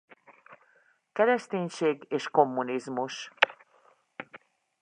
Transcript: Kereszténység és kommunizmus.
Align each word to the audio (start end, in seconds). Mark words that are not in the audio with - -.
Kereszténység 1.11 2.05
és 2.09 2.27
kommunizmus. 2.29 3.31